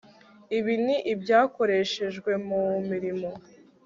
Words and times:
ibi 0.57 0.73
ni 0.85 0.95
ibyakoreshejwe 1.13 2.31
mu 2.47 2.61
mirimo 2.89 3.29